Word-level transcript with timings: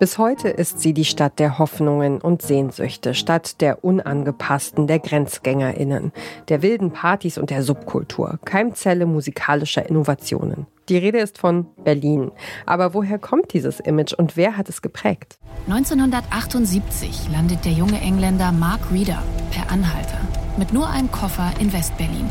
Bis 0.00 0.18
heute 0.18 0.48
ist 0.48 0.80
sie 0.80 0.92
die 0.92 1.04
Stadt 1.04 1.38
der 1.38 1.58
Hoffnungen 1.58 2.20
und 2.20 2.42
Sehnsüchte, 2.42 3.14
Stadt 3.14 3.60
der 3.60 3.84
Unangepassten, 3.84 4.86
der 4.86 4.98
GrenzgängerInnen, 4.98 6.12
der 6.48 6.62
wilden 6.62 6.90
Partys 6.90 7.38
und 7.38 7.50
der 7.50 7.62
Subkultur, 7.62 8.38
Keimzelle 8.44 9.06
musikalischer 9.06 9.88
Innovationen. 9.88 10.66
Die 10.88 10.98
Rede 10.98 11.18
ist 11.18 11.38
von 11.38 11.66
Berlin. 11.84 12.32
Aber 12.66 12.92
woher 12.92 13.18
kommt 13.18 13.54
dieses 13.54 13.80
Image 13.80 14.12
und 14.12 14.36
wer 14.36 14.56
hat 14.56 14.68
es 14.68 14.82
geprägt? 14.82 15.38
1978 15.68 17.30
landet 17.32 17.64
der 17.64 17.72
junge 17.72 18.00
Engländer 18.00 18.52
Mark 18.52 18.80
Reeder 18.92 19.22
per 19.52 19.70
Anhalter 19.70 20.20
mit 20.58 20.72
nur 20.72 20.88
einem 20.90 21.10
Koffer 21.10 21.52
in 21.60 21.72
Westberlin. 21.72 22.30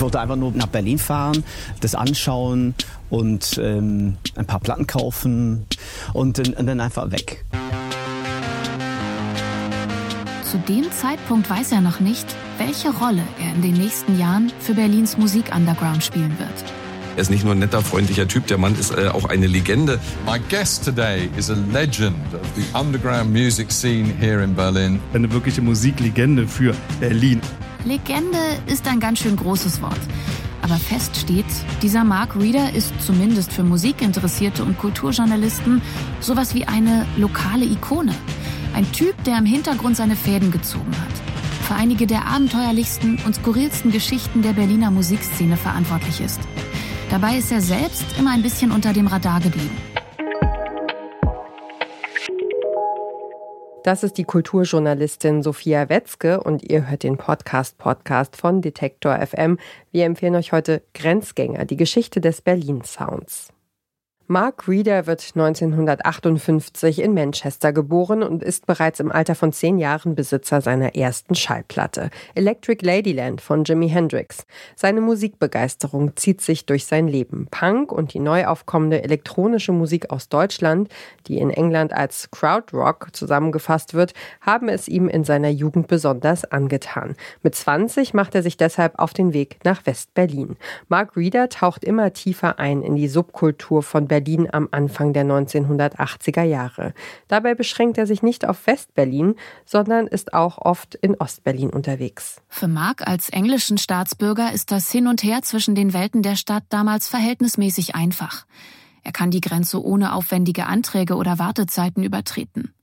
Ich 0.00 0.02
wollte 0.02 0.18
einfach 0.18 0.36
nur 0.36 0.52
nach 0.52 0.68
Berlin 0.68 0.96
fahren, 0.98 1.44
das 1.82 1.94
anschauen 1.94 2.74
und 3.10 3.60
ähm, 3.62 4.16
ein 4.34 4.46
paar 4.46 4.58
Platten 4.58 4.86
kaufen 4.86 5.66
und, 6.14 6.38
und 6.38 6.66
dann 6.66 6.80
einfach 6.80 7.10
weg. 7.10 7.44
Zu 10.42 10.56
dem 10.66 10.90
Zeitpunkt 10.90 11.50
weiß 11.50 11.72
er 11.72 11.82
noch 11.82 12.00
nicht, 12.00 12.24
welche 12.56 12.88
Rolle 12.88 13.22
er 13.44 13.54
in 13.54 13.60
den 13.60 13.74
nächsten 13.74 14.18
Jahren 14.18 14.50
für 14.58 14.72
Berlins 14.72 15.18
Musik-Underground 15.18 16.02
spielen 16.02 16.34
wird. 16.38 16.48
Er 17.16 17.20
ist 17.20 17.30
nicht 17.30 17.44
nur 17.44 17.52
ein 17.52 17.58
netter, 17.58 17.82
freundlicher 17.82 18.26
Typ, 18.26 18.46
der 18.46 18.56
Mann 18.56 18.74
ist 18.76 18.96
äh, 18.96 19.08
auch 19.08 19.26
eine 19.26 19.48
Legende. 19.48 20.00
My 20.24 20.40
guest 20.48 20.82
today 20.82 21.28
is 21.36 21.50
a 21.50 21.56
legend 21.74 22.16
of 22.32 22.48
the 22.56 22.64
underground 22.72 23.30
music 23.30 23.70
scene 23.70 24.14
here 24.18 24.42
in 24.42 24.54
Berlin. 24.54 24.98
Eine 25.12 25.30
wirkliche 25.30 25.60
Musiklegende 25.60 26.48
für 26.48 26.74
Berlin. 27.00 27.42
Legende 27.84 28.38
ist 28.66 28.86
ein 28.86 29.00
ganz 29.00 29.20
schön 29.20 29.36
großes 29.36 29.80
Wort. 29.80 30.00
Aber 30.62 30.76
fest 30.76 31.16
steht, 31.16 31.46
dieser 31.82 32.04
Mark 32.04 32.36
Reeder 32.36 32.74
ist 32.74 32.92
zumindest 33.00 33.52
für 33.52 33.62
Musikinteressierte 33.62 34.62
und 34.62 34.78
Kulturjournalisten 34.78 35.80
sowas 36.20 36.54
wie 36.54 36.66
eine 36.66 37.06
lokale 37.16 37.64
Ikone. 37.64 38.14
Ein 38.74 38.90
Typ, 38.92 39.22
der 39.24 39.38
im 39.38 39.46
Hintergrund 39.46 39.96
seine 39.96 40.16
Fäden 40.16 40.50
gezogen 40.50 40.92
hat. 40.92 41.66
Für 41.66 41.74
einige 41.74 42.06
der 42.06 42.26
abenteuerlichsten 42.26 43.18
und 43.24 43.34
skurrilsten 43.34 43.90
Geschichten 43.90 44.42
der 44.42 44.52
Berliner 44.52 44.90
Musikszene 44.90 45.56
verantwortlich 45.56 46.20
ist. 46.20 46.40
Dabei 47.10 47.38
ist 47.38 47.50
er 47.50 47.60
selbst 47.60 48.04
immer 48.18 48.32
ein 48.32 48.42
bisschen 48.42 48.70
unter 48.70 48.92
dem 48.92 49.06
Radar 49.06 49.40
geblieben. 49.40 49.89
Das 53.82 54.02
ist 54.02 54.18
die 54.18 54.24
Kulturjournalistin 54.24 55.42
Sophia 55.42 55.88
Wetzke 55.88 56.42
und 56.42 56.70
ihr 56.70 56.90
hört 56.90 57.02
den 57.02 57.16
Podcast 57.16 57.78
Podcast 57.78 58.36
von 58.36 58.60
Detektor 58.60 59.18
FM. 59.26 59.58
Wir 59.90 60.04
empfehlen 60.04 60.34
euch 60.34 60.52
heute 60.52 60.82
Grenzgänger, 60.92 61.64
die 61.64 61.78
Geschichte 61.78 62.20
des 62.20 62.42
Berlin 62.42 62.82
Sounds. 62.84 63.48
Mark 64.30 64.68
Reeder 64.68 65.08
wird 65.08 65.32
1958 65.34 67.00
in 67.00 67.14
Manchester 67.14 67.72
geboren 67.72 68.22
und 68.22 68.44
ist 68.44 68.64
bereits 68.64 69.00
im 69.00 69.10
Alter 69.10 69.34
von 69.34 69.52
zehn 69.52 69.76
Jahren 69.76 70.14
Besitzer 70.14 70.60
seiner 70.60 70.94
ersten 70.94 71.34
Schallplatte, 71.34 72.10
Electric 72.36 72.86
Ladyland 72.86 73.40
von 73.40 73.64
Jimi 73.64 73.88
Hendrix. 73.88 74.46
Seine 74.76 75.00
Musikbegeisterung 75.00 76.14
zieht 76.14 76.42
sich 76.42 76.64
durch 76.64 76.86
sein 76.86 77.08
Leben. 77.08 77.48
Punk 77.50 77.90
und 77.90 78.14
die 78.14 78.20
neu 78.20 78.46
aufkommende 78.46 79.02
elektronische 79.02 79.72
Musik 79.72 80.12
aus 80.12 80.28
Deutschland, 80.28 80.88
die 81.26 81.38
in 81.38 81.50
England 81.50 81.92
als 81.92 82.30
Crowdrock 82.30 83.08
zusammengefasst 83.12 83.94
wird, 83.94 84.14
haben 84.40 84.68
es 84.68 84.86
ihm 84.86 85.08
in 85.08 85.24
seiner 85.24 85.50
Jugend 85.50 85.88
besonders 85.88 86.44
angetan. 86.44 87.16
Mit 87.42 87.56
20 87.56 88.14
macht 88.14 88.36
er 88.36 88.44
sich 88.44 88.56
deshalb 88.56 88.96
auf 89.00 89.12
den 89.12 89.32
Weg 89.32 89.56
nach 89.64 89.86
West-Berlin. 89.86 90.56
Mark 90.86 91.16
Reeder 91.16 91.48
taucht 91.48 91.82
immer 91.82 92.12
tiefer 92.12 92.60
ein 92.60 92.82
in 92.82 92.94
die 92.94 93.08
Subkultur 93.08 93.82
von 93.82 94.06
Berlin 94.06 94.19
Berlin 94.20 94.48
am 94.52 94.68
Anfang 94.70 95.14
der 95.14 95.24
1980er 95.24 96.42
Jahre. 96.42 96.92
Dabei 97.28 97.54
beschränkt 97.54 97.96
er 97.96 98.06
sich 98.06 98.22
nicht 98.22 98.46
auf 98.46 98.66
Westberlin, 98.66 99.34
sondern 99.64 100.06
ist 100.06 100.34
auch 100.34 100.58
oft 100.58 100.94
in 100.94 101.14
Ostberlin 101.14 101.70
unterwegs. 101.70 102.42
Für 102.48 102.68
Mark 102.68 103.08
als 103.08 103.30
englischen 103.30 103.78
Staatsbürger 103.78 104.52
ist 104.52 104.72
das 104.72 104.90
Hin 104.90 105.06
und 105.06 105.22
Her 105.22 105.40
zwischen 105.40 105.74
den 105.74 105.94
Welten 105.94 106.22
der 106.22 106.36
Stadt 106.36 106.64
damals 106.68 107.08
verhältnismäßig 107.08 107.94
einfach. 107.94 108.44
Er 109.02 109.12
kann 109.12 109.30
die 109.30 109.40
Grenze 109.40 109.82
ohne 109.82 110.12
aufwendige 110.12 110.66
Anträge 110.66 111.14
oder 111.14 111.38
Wartezeiten 111.38 112.04
übertreten. 112.04 112.74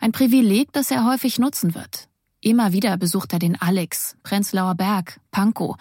Ein 0.00 0.10
Privileg, 0.10 0.72
das 0.72 0.90
er 0.90 1.06
häufig 1.06 1.38
nutzen 1.38 1.76
wird. 1.76 2.08
Immer 2.40 2.72
wieder 2.72 2.96
besucht 2.96 3.32
er 3.32 3.38
den 3.38 3.60
Alex, 3.60 4.16
Prenzlauer 4.24 4.74
Berg, 4.74 5.20
Pankow, 5.30 5.76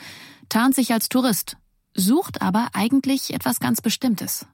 tarnt 0.47 0.75
sich 0.75 0.93
als 0.93 1.09
Tourist, 1.09 1.57
sucht 1.95 2.43
aber 2.43 2.67
eigentlich 2.73 3.33
etwas 3.33 3.59
ganz 3.59 3.81
Bestimmtes. 3.81 4.45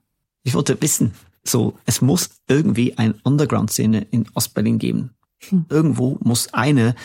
Ich 0.43 0.53
wollte 0.53 0.81
wissen, 0.81 1.13
so, 1.43 1.75
es 1.85 2.01
muss 2.01 2.29
irgendwie 2.47 2.97
eine 2.97 3.15
Underground-Szene 3.23 4.07
in 4.11 4.25
Ostberlin 4.33 4.79
geben. 4.79 5.11
Hm. 5.49 5.65
Irgendwo 5.69 6.17
muss 6.21 6.53
eine 6.53 6.95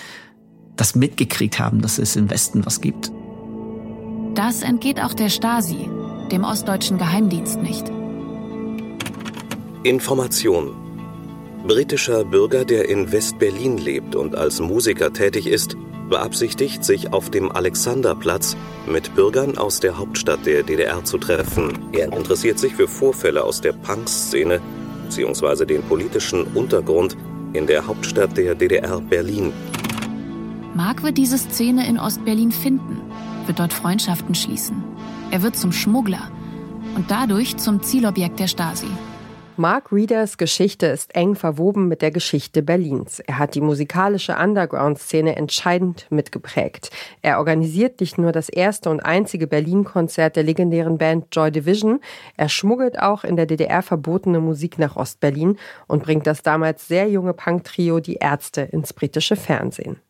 das 0.77 0.95
mitgekriegt 0.95 1.59
haben, 1.59 1.83
dass 1.83 1.99
es 1.99 2.17
im 2.17 2.31
Westen 2.31 2.65
was 2.65 2.81
gibt. 2.81 3.13
Das 4.35 4.63
entgeht 4.63 5.01
auch 5.01 5.15
der 5.15 5.29
Stasi, 5.29 5.89
dem 6.31 6.45
ostdeutschen 6.45 6.99
Geheimdienst 6.99 7.61
nicht. 7.61 7.91
Information. 9.85 10.71
Britischer 11.67 12.25
Bürger, 12.25 12.65
der 12.65 12.89
in 12.89 13.13
West-Berlin 13.13 13.79
lebt 13.79 14.17
und 14.17 14.35
als 14.35 14.61
Musiker 14.61 15.13
tätig 15.13 15.47
ist, 15.47 15.77
beabsichtigt, 16.13 16.85
sich 16.85 17.13
auf 17.13 17.31
dem 17.31 17.51
Alexanderplatz 17.51 18.57
mit 18.87 19.15
Bürgern 19.15 19.59
aus 19.59 19.81
der 19.81 19.99
Hauptstadt 19.99 20.47
der 20.47 20.63
DDR 20.63 21.03
zu 21.05 21.19
treffen. 21.19 21.73
Er 21.93 22.13
interessiert 22.13 22.59
sich 22.59 22.75
für 22.75 22.87
Vorfälle 22.87 23.43
aus 23.43 23.61
der 23.61 23.73
Punk-Szene 23.73 24.61
bzw. 25.05 25.65
den 25.65 25.83
politischen 25.83 26.45
Untergrund 26.55 27.17
in 27.55 27.67
der 27.67 27.87
Hauptstadt 27.87 28.37
der 28.37 28.55
DDR 28.55 29.01
Berlin. 29.01 29.53
Mark 30.75 31.03
wird 31.03 31.17
diese 31.17 31.39
Szene 31.39 31.89
in 31.89 31.99
Ostberlin 31.99 32.53
finden, 32.53 33.01
wird 33.47 33.59
dort 33.59 33.73
Freundschaften 33.73 34.35
schließen. 34.35 34.85
Er 35.31 35.43
wird 35.43 35.57
zum 35.57 35.73
Schmuggler 35.73 36.31
und 36.95 37.11
dadurch 37.11 37.57
zum 37.57 37.83
Zielobjekt 37.83 38.39
der 38.39 38.49
Stasi. 38.49 38.89
Mark 39.59 39.93
Reeders 39.93 40.39
Geschichte 40.39 40.87
ist 40.87 41.15
eng 41.15 41.35
verwoben 41.35 41.87
mit 41.87 42.01
der 42.01 42.11
Geschichte 42.11 42.63
Berlins. 42.63 43.21
Er 43.21 43.39
hat 43.39 43.55
die 43.55 43.61
musikalische 43.61 44.35
Underground-Szene 44.35 45.37
entscheidend 45.37 46.07
mitgeprägt. 46.09 46.91
Er 47.21 47.39
organisiert 47.39 48.01
nicht 48.01 48.17
nur 48.17 48.33
das 48.33 48.49
erste 48.49 48.89
und 48.89 49.01
einzige 49.01 49.47
Berlin-Konzert 49.47 50.37
der 50.37 50.45
legendären 50.45 50.97
Band 50.97 51.27
Joy 51.33 51.51
Division, 51.51 52.01
er 52.39 52.49
schmuggelt 52.49 52.99
auch 52.99 53.25
in 53.25 53.37
der 53.37 53.47
DDR 53.47 53.83
verbotene 53.83 54.41
Musik 54.41 54.79
nach 54.79 54.97
Ostberlin 54.97 55.59
und 55.87 56.03
bringt 56.03 56.27
das 56.27 56.43
damals 56.43 56.89
sehr 56.89 57.09
junge 57.11 57.35
Punk-Trio 57.35 58.01
Die 58.01 58.17
Ärzte 58.17 58.63
ins 58.63 58.95
britische 58.95 59.37
Fernsehen. 59.37 60.01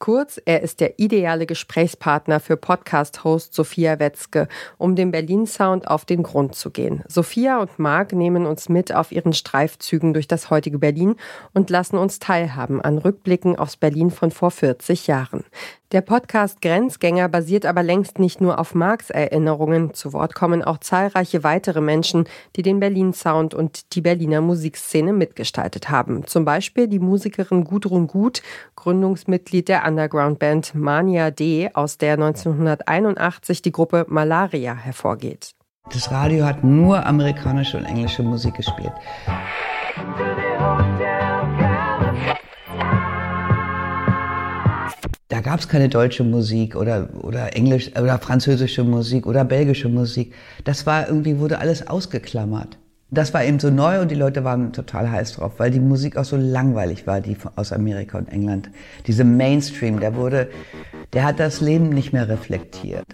Kurz, 0.00 0.40
er 0.46 0.62
ist 0.62 0.80
der 0.80 0.98
ideale 0.98 1.44
Gesprächspartner 1.44 2.40
für 2.40 2.56
Podcast-Host 2.56 3.52
Sophia 3.52 3.98
Wetzke, 3.98 4.48
um 4.78 4.96
dem 4.96 5.10
Berlin-Sound 5.10 5.88
auf 5.88 6.06
den 6.06 6.22
Grund 6.22 6.54
zu 6.54 6.70
gehen. 6.70 7.04
Sophia 7.06 7.60
und 7.60 7.78
Marc 7.78 8.14
nehmen 8.14 8.46
uns 8.46 8.70
mit 8.70 8.94
auf 8.94 9.12
ihren 9.12 9.34
Streifzügen 9.34 10.14
durch 10.14 10.26
das 10.26 10.48
heutige 10.48 10.78
Berlin 10.78 11.16
und 11.52 11.68
lassen 11.68 11.98
uns 11.98 12.18
teilhaben 12.18 12.80
an 12.80 12.96
Rückblicken 12.96 13.56
aufs 13.56 13.76
Berlin 13.76 14.10
von 14.10 14.30
vor 14.30 14.50
40 14.50 15.06
Jahren. 15.06 15.44
Der 15.92 16.02
Podcast 16.02 16.62
Grenzgänger 16.62 17.28
basiert 17.28 17.66
aber 17.66 17.82
längst 17.82 18.20
nicht 18.20 18.40
nur 18.40 18.60
auf 18.60 18.76
Marx 18.76 19.10
Erinnerungen. 19.10 19.92
Zu 19.92 20.12
Wort 20.12 20.36
kommen 20.36 20.62
auch 20.62 20.78
zahlreiche 20.78 21.42
weitere 21.42 21.80
Menschen, 21.80 22.28
die 22.54 22.62
den 22.62 22.78
Berlin 22.78 23.12
Sound 23.12 23.54
und 23.54 23.96
die 23.96 24.00
Berliner 24.00 24.40
Musikszene 24.40 25.12
mitgestaltet 25.12 25.90
haben. 25.90 26.28
Zum 26.28 26.44
Beispiel 26.44 26.86
die 26.86 27.00
Musikerin 27.00 27.64
Gudrun 27.64 28.06
Gut, 28.06 28.40
Gründungsmitglied 28.76 29.66
der 29.66 29.84
Underground-Band 29.84 30.76
Mania 30.76 31.32
D, 31.32 31.70
aus 31.74 31.98
der 31.98 32.12
1981 32.12 33.60
die 33.60 33.72
Gruppe 33.72 34.06
Malaria 34.08 34.74
hervorgeht. 34.74 35.56
Das 35.92 36.12
Radio 36.12 36.44
hat 36.44 36.62
nur 36.62 37.04
amerikanische 37.04 37.78
und 37.78 37.84
englische 37.84 38.22
Musik 38.22 38.54
gespielt. 38.54 38.92
Da 45.42 45.52
gab 45.52 45.60
es 45.60 45.68
keine 45.68 45.88
deutsche 45.88 46.22
Musik 46.22 46.76
oder, 46.76 47.08
oder 47.22 47.56
Englisch 47.56 47.92
oder 47.96 48.18
französische 48.18 48.84
Musik 48.84 49.26
oder 49.26 49.42
belgische 49.42 49.88
Musik. 49.88 50.34
Das 50.64 50.84
war 50.84 51.08
irgendwie, 51.08 51.38
wurde 51.38 51.60
alles 51.60 51.88
ausgeklammert. 51.88 52.76
Das 53.10 53.32
war 53.32 53.42
eben 53.42 53.58
so 53.58 53.70
neu 53.70 54.02
und 54.02 54.10
die 54.10 54.16
Leute 54.16 54.44
waren 54.44 54.74
total 54.74 55.10
heiß 55.10 55.32
drauf, 55.36 55.54
weil 55.56 55.70
die 55.70 55.80
Musik 55.80 56.18
auch 56.18 56.26
so 56.26 56.36
langweilig 56.36 57.06
war, 57.06 57.22
die 57.22 57.38
aus 57.56 57.72
Amerika 57.72 58.18
und 58.18 58.28
England. 58.28 58.68
Diese 59.06 59.24
Mainstream, 59.24 59.98
der 59.98 60.14
wurde, 60.14 60.50
der 61.14 61.24
hat 61.24 61.40
das 61.40 61.62
Leben 61.62 61.88
nicht 61.88 62.12
mehr 62.12 62.28
reflektiert. 62.28 63.06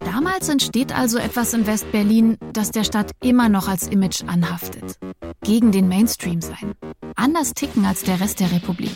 Damals 0.00 0.50
entsteht 0.50 0.94
also 0.94 1.16
etwas 1.16 1.54
in 1.54 1.66
West-Berlin, 1.66 2.36
das 2.52 2.70
der 2.70 2.84
Stadt 2.84 3.12
immer 3.22 3.48
noch 3.48 3.66
als 3.66 3.88
Image 3.88 4.24
anhaftet. 4.26 4.98
Gegen 5.42 5.72
den 5.72 5.88
Mainstream 5.88 6.40
sein 6.40 6.74
anders 7.18 7.52
ticken 7.52 7.84
als 7.84 8.02
der 8.02 8.20
Rest 8.20 8.40
der 8.40 8.52
Republik. 8.52 8.94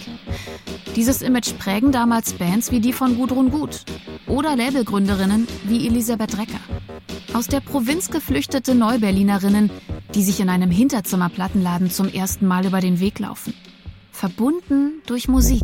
Dieses 0.95 1.23
Image 1.23 1.59
prägen 1.59 1.93
damals 1.93 2.35
Bands 2.35 2.71
wie 2.71 2.81
die 2.81 2.93
von 2.93 3.17
Gudrun 3.17 3.51
Gut 3.51 3.85
oder 4.27 4.57
Labelgründerinnen 4.57 5.49
wie 5.65 5.87
Elisabeth 5.87 6.39
Recker. 6.39 6.61
Aus 7.35 7.49
der 7.49 7.61
Provinz 7.61 8.11
geflüchtete 8.11 8.75
Neuberlinerinnen, 8.75 9.71
die 10.15 10.23
sich 10.23 10.41
in 10.41 10.49
einem 10.49 10.71
Hinterzimmerplattenladen 10.71 11.91
zum 11.91 12.09
ersten 12.09 12.47
Mal 12.47 12.65
über 12.67 12.81
den 12.81 13.01
Weg 13.01 13.19
laufen. 13.19 13.55
Verbunden 14.13 15.03
durch 15.07 15.29
Musik. 15.29 15.63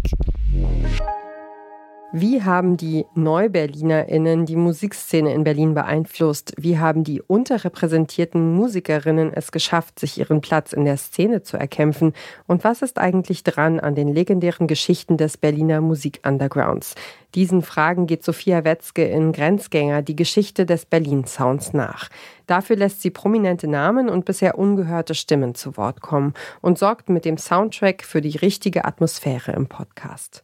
Wie 2.11 2.43
haben 2.43 2.79
die 2.79 3.05
NeuberlinerInnen 3.15 4.47
die 4.47 4.57
Musikszene 4.57 5.35
in 5.35 5.45
Berlin 5.45 5.75
beeinflusst? 5.75 6.55
Wie 6.57 6.79
haben 6.79 7.05
die 7.05 7.21
unterrepräsentierten 7.21 8.55
Musikerinnen 8.55 9.31
es 9.35 9.53
geschafft, 9.53 9.99
sich 9.99 10.19
ihren 10.19 10.41
Platz 10.41 10.73
in 10.73 10.87
der 10.87 10.97
Szene 10.97 11.43
zu 11.43 11.59
erkämpfen? 11.59 12.15
Und 12.47 12.65
was 12.65 12.81
ist 12.81 12.97
eigentlich 12.97 13.45
dran 13.45 13.79
an 13.79 13.95
den 13.95 14.09
legendären 14.09 14.69
Geschichten 14.69 15.19
des 15.19 15.37
Berliner 15.37 15.83
Musik-Undergrounds? 15.83 16.95
Diesen 17.35 17.61
Fragen 17.61 18.07
geht 18.07 18.25
Sophia 18.25 18.65
Wetzke 18.65 19.05
in 19.05 19.33
Grenzgänger 19.33 20.01
die 20.01 20.17
Geschichte 20.17 20.65
des 20.65 20.87
Berlin-Sounds 20.87 21.75
nach. 21.75 22.09
Dafür 22.47 22.77
lässt 22.77 23.03
sie 23.03 23.11
prominente 23.11 23.69
Namen 23.69 24.09
und 24.09 24.25
bisher 24.25 24.59
ungehörte 24.59 25.15
Stimmen 25.15 25.55
zu 25.55 25.77
Wort 25.77 26.01
kommen 26.01 26.33
und 26.63 26.79
sorgt 26.79 27.11
mit 27.11 27.27
dem 27.27 27.37
Soundtrack 27.37 28.03
für 28.03 28.23
die 28.23 28.39
richtige 28.39 28.87
Atmosphäre 28.87 29.53
im 29.53 29.67
Podcast. 29.67 30.43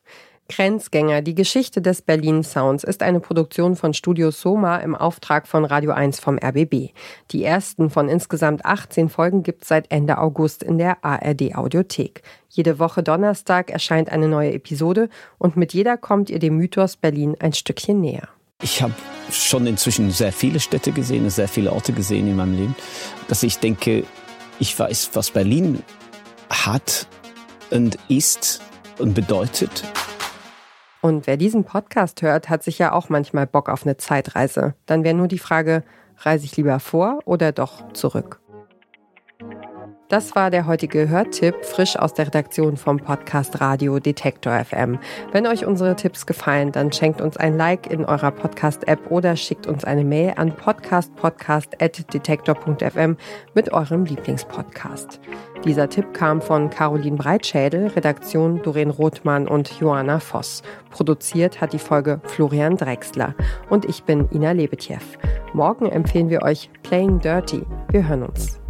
Grenzgänger, 0.48 1.22
die 1.22 1.34
Geschichte 1.34 1.80
des 1.80 2.02
Berlin 2.02 2.42
Sounds 2.42 2.84
ist 2.84 3.02
eine 3.02 3.20
Produktion 3.20 3.76
von 3.76 3.94
Studio 3.94 4.30
Soma 4.30 4.76
im 4.76 4.94
Auftrag 4.94 5.48
von 5.48 5.64
Radio 5.64 5.92
1 5.92 6.20
vom 6.20 6.38
RBB. 6.38 6.90
Die 7.30 7.44
ersten 7.44 7.88
von 7.88 8.10
insgesamt 8.10 8.64
18 8.66 9.08
Folgen 9.08 9.42
gibt 9.42 9.62
es 9.62 9.68
seit 9.68 9.90
Ende 9.90 10.18
August 10.18 10.62
in 10.62 10.76
der 10.76 11.02
ARD 11.02 11.54
Audiothek. 11.54 12.22
Jede 12.50 12.78
Woche 12.78 13.02
Donnerstag 13.02 13.70
erscheint 13.70 14.10
eine 14.10 14.28
neue 14.28 14.52
Episode 14.52 15.08
und 15.38 15.56
mit 15.56 15.72
jeder 15.72 15.96
kommt 15.96 16.28
ihr 16.28 16.38
dem 16.38 16.58
Mythos 16.58 16.96
Berlin 16.96 17.36
ein 17.38 17.54
Stückchen 17.54 18.00
näher. 18.00 18.28
Ich 18.62 18.82
habe 18.82 18.94
schon 19.30 19.66
inzwischen 19.66 20.10
sehr 20.10 20.32
viele 20.32 20.60
Städte 20.60 20.92
gesehen, 20.92 21.28
sehr 21.30 21.48
viele 21.48 21.72
Orte 21.72 21.94
gesehen 21.94 22.28
in 22.28 22.36
meinem 22.36 22.56
Leben, 22.56 22.76
dass 23.28 23.42
ich 23.42 23.58
denke, 23.58 24.04
ich 24.58 24.78
weiß, 24.78 25.10
was 25.14 25.30
Berlin 25.30 25.82
hat 26.50 27.06
und 27.70 27.96
ist 28.08 28.60
und 28.98 29.14
bedeutet. 29.14 29.84
Und 31.04 31.26
wer 31.26 31.36
diesen 31.36 31.64
Podcast 31.64 32.22
hört, 32.22 32.48
hat 32.48 32.62
sich 32.62 32.78
ja 32.78 32.92
auch 32.92 33.10
manchmal 33.10 33.46
Bock 33.46 33.68
auf 33.68 33.84
eine 33.84 33.98
Zeitreise. 33.98 34.72
Dann 34.86 35.04
wäre 35.04 35.14
nur 35.14 35.28
die 35.28 35.38
Frage, 35.38 35.82
reise 36.16 36.46
ich 36.46 36.56
lieber 36.56 36.80
vor 36.80 37.18
oder 37.26 37.52
doch 37.52 37.92
zurück? 37.92 38.40
Das 40.08 40.34
war 40.36 40.50
der 40.50 40.66
heutige 40.66 41.08
Hörtipp, 41.08 41.64
frisch 41.64 41.96
aus 41.96 42.12
der 42.12 42.26
Redaktion 42.26 42.76
vom 42.76 42.98
Podcast 42.98 43.62
Radio 43.62 43.98
Detektor 43.98 44.62
FM. 44.62 44.98
Wenn 45.32 45.46
euch 45.46 45.64
unsere 45.64 45.96
Tipps 45.96 46.26
gefallen, 46.26 46.72
dann 46.72 46.92
schenkt 46.92 47.22
uns 47.22 47.38
ein 47.38 47.56
Like 47.56 47.90
in 47.90 48.04
eurer 48.04 48.30
Podcast-App 48.30 49.10
oder 49.10 49.34
schickt 49.34 49.66
uns 49.66 49.82
eine 49.82 50.04
Mail 50.04 50.34
an 50.36 50.54
podcastpodcast.detektor.fm 50.54 53.16
mit 53.54 53.72
eurem 53.72 54.04
Lieblingspodcast. 54.04 55.20
Dieser 55.64 55.88
Tipp 55.88 56.12
kam 56.12 56.42
von 56.42 56.68
Caroline 56.68 57.16
Breitschädel, 57.16 57.86
Redaktion 57.86 58.60
Doreen 58.62 58.90
Rothmann 58.90 59.48
und 59.48 59.80
Joanna 59.80 60.20
Voss. 60.20 60.62
Produziert 60.90 61.62
hat 61.62 61.72
die 61.72 61.78
Folge 61.78 62.20
Florian 62.24 62.76
Drexler. 62.76 63.34
Und 63.70 63.86
ich 63.86 64.04
bin 64.04 64.28
Ina 64.30 64.52
Lebetjew. 64.52 64.98
Morgen 65.54 65.86
empfehlen 65.86 66.28
wir 66.28 66.42
euch 66.42 66.68
Playing 66.82 67.20
Dirty. 67.20 67.62
Wir 67.90 68.06
hören 68.06 68.24
uns. 68.24 68.60